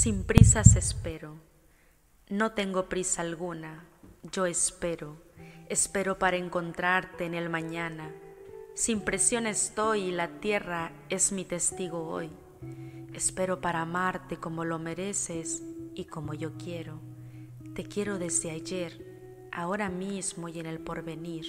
[0.00, 1.40] Sin prisas espero.
[2.28, 3.84] No tengo prisa alguna,
[4.30, 5.16] yo espero.
[5.68, 8.14] Espero para encontrarte en el mañana.
[8.76, 12.30] Sin presión estoy y la tierra es mi testigo hoy.
[13.12, 15.64] Espero para amarte como lo mereces
[15.96, 17.00] y como yo quiero.
[17.74, 21.44] Te quiero desde ayer, ahora mismo y en el porvenir.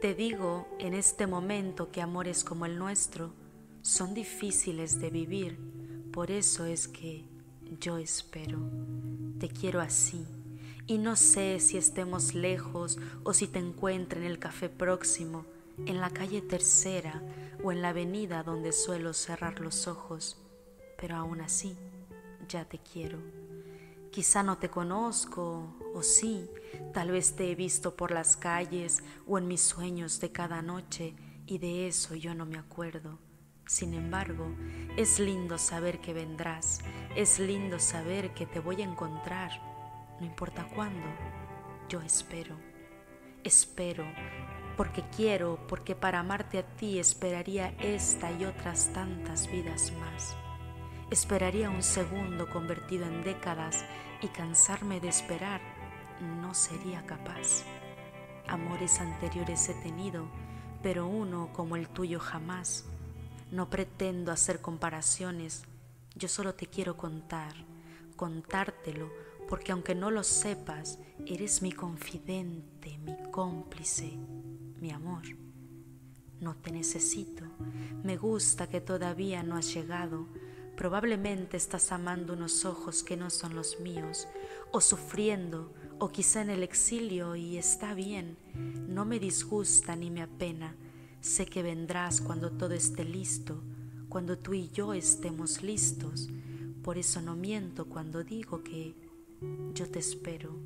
[0.00, 3.32] Te digo en este momento que amores como el nuestro
[3.80, 7.30] son difíciles de vivir, por eso es que
[7.78, 8.58] yo espero.
[9.38, 10.26] Te quiero así
[10.86, 15.46] y no sé si estemos lejos o si te encuentre en el café próximo,
[15.86, 17.22] en la calle tercera
[17.62, 20.36] o en la avenida donde suelo cerrar los ojos,
[20.98, 21.76] pero aún así
[22.48, 23.18] ya te quiero.
[24.10, 26.50] Quizá no te conozco, o sí,
[26.92, 31.14] tal vez te he visto por las calles o en mis sueños de cada noche
[31.46, 33.29] y de eso yo no me acuerdo
[33.70, 34.52] sin embargo,
[34.96, 36.80] es lindo saber que vendrás,
[37.14, 39.52] es lindo saber que te voy a encontrar,
[40.18, 41.06] no importa cuándo,
[41.88, 42.56] yo espero,
[43.44, 44.04] espero,
[44.76, 50.36] porque quiero, porque para amarte a ti esperaría esta y otras tantas vidas más.
[51.12, 53.84] Esperaría un segundo convertido en décadas
[54.20, 55.60] y cansarme de esperar
[56.42, 57.62] no sería capaz.
[58.48, 60.26] Amores anteriores he tenido,
[60.82, 62.84] pero uno como el tuyo jamás
[63.50, 65.62] no pretendo hacer comparaciones,
[66.14, 67.54] yo solo te quiero contar,
[68.16, 69.10] contártelo,
[69.48, 74.12] porque aunque no lo sepas, eres mi confidente, mi cómplice,
[74.80, 75.22] mi amor.
[76.40, 77.44] No te necesito,
[78.02, 80.26] me gusta que todavía no has llegado,
[80.76, 84.28] probablemente estás amando unos ojos que no son los míos,
[84.72, 90.22] o sufriendo, o quizá en el exilio, y está bien, no me disgusta ni me
[90.22, 90.74] apena,
[91.20, 93.62] Sé que vendrás cuando todo esté listo,
[94.08, 96.30] cuando tú y yo estemos listos.
[96.82, 98.94] Por eso no miento cuando digo que
[99.74, 100.56] yo te espero.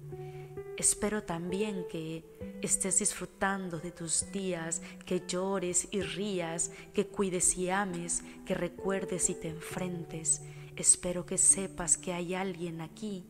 [0.76, 2.24] Espero también que
[2.62, 9.30] estés disfrutando de tus días, que llores y rías, que cuides y ames, que recuerdes
[9.30, 10.40] y te enfrentes.
[10.76, 13.26] Espero que sepas que hay alguien aquí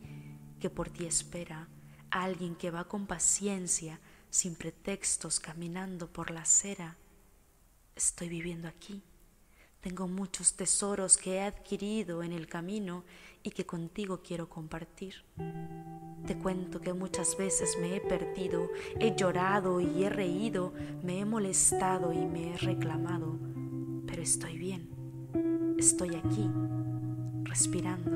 [0.59, 1.69] que por ti espera,
[2.11, 3.99] alguien que va con paciencia,
[4.29, 6.97] sin pretextos, caminando por la acera
[7.95, 9.01] estoy viviendo aquí.
[9.79, 13.03] Tengo muchos tesoros que he adquirido en el camino
[13.43, 15.23] y que contigo quiero compartir.
[16.25, 18.69] Te cuento que muchas veces me he perdido,
[18.99, 20.73] he llorado y he reído,
[21.03, 23.37] me he molestado y me he reclamado,
[24.07, 26.49] pero estoy bien, estoy aquí,
[27.43, 28.11] respirando.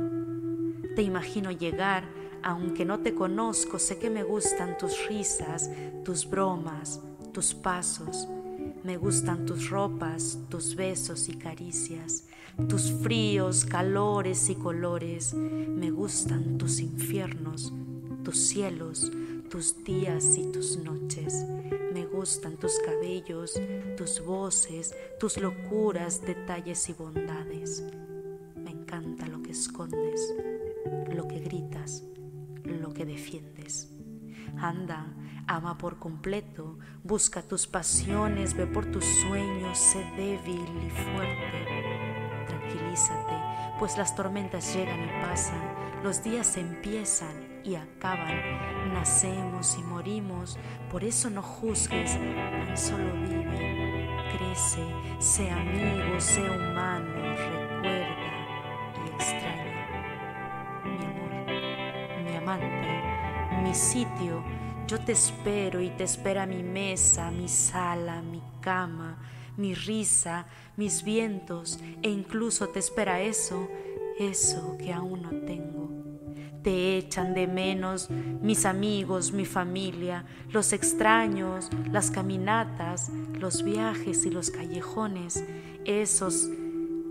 [0.95, 2.03] Te imagino llegar,
[2.41, 5.69] aunque no te conozco, sé que me gustan tus risas,
[6.03, 6.99] tus bromas,
[7.31, 8.27] tus pasos
[8.83, 12.25] me gustan tus ropas, tus besos y caricias,
[12.67, 15.33] tus fríos, calores y colores.
[15.33, 17.73] Me gustan tus infiernos,
[18.23, 19.11] tus cielos,
[19.49, 21.45] tus días y tus noches.
[21.93, 23.59] Me gustan tus cabellos,
[23.97, 27.83] tus voces, tus locuras, detalles y bondades.
[28.55, 30.33] Me encanta lo que escondes,
[31.13, 32.03] lo que gritas,
[32.63, 33.89] lo que defiendes.
[34.57, 35.05] Anda,
[35.47, 42.45] ama por completo, busca tus pasiones, ve por tus sueños, sé débil y fuerte.
[42.47, 43.33] Tranquilízate,
[43.79, 45.61] pues las tormentas llegan y pasan,
[46.03, 50.57] los días empiezan y acaban, nacemos y morimos,
[50.89, 54.83] por eso no juzgues, tan solo vive, crece,
[55.19, 58.07] sé amigo, sé humano, recuerda
[59.05, 59.69] y extraña.
[60.85, 63.28] Mi amor, mi amante,
[63.63, 64.43] mi sitio,
[64.87, 69.17] yo te espero y te espera mi mesa, mi sala, mi cama,
[69.57, 73.67] mi risa, mis vientos e incluso te espera eso,
[74.17, 75.89] eso que aún no tengo.
[76.63, 84.29] Te echan de menos mis amigos, mi familia, los extraños, las caminatas, los viajes y
[84.29, 85.43] los callejones,
[85.85, 86.49] esos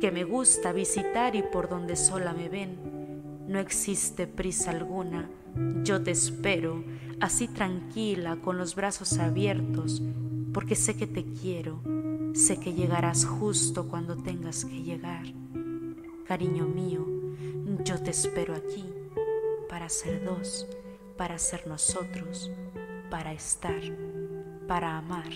[0.01, 2.77] que me gusta visitar y por donde sola me ven.
[3.49, 5.31] No existe prisa alguna,
[5.83, 6.85] yo te espero
[7.21, 10.03] así tranquila, con los brazos abiertos,
[10.53, 11.81] porque sé que te quiero,
[12.35, 15.25] sé que llegarás justo cuando tengas que llegar.
[16.27, 17.07] Cariño mío,
[17.85, 18.85] yo te espero aquí
[19.69, 20.67] para ser dos,
[21.17, 22.51] para ser nosotros,
[23.11, 23.81] para estar,
[24.67, 25.31] para amar.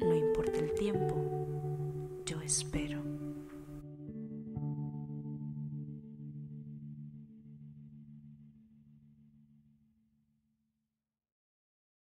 [0.00, 1.16] No importa el tiempo,
[2.26, 3.13] yo espero.